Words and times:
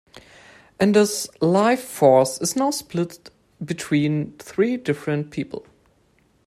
Ender's 0.79 1.29
"life 1.41 1.83
force" 1.83 2.41
is 2.41 2.55
now 2.55 2.71
split 2.71 3.29
between 3.63 4.33
three 4.39 4.75
different 4.75 5.29
people. 5.29 5.67